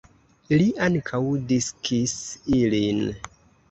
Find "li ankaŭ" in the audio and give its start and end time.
0.61-1.21